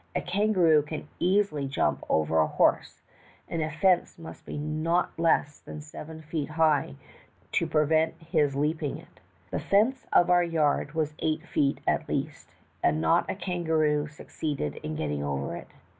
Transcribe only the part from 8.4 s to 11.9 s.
leaping it. The fence of our yard was eight leet